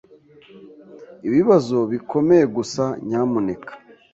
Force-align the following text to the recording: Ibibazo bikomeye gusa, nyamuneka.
Ibibazo 1.27 1.77
bikomeye 1.91 2.45
gusa, 2.55 2.83
nyamuneka. 3.07 3.71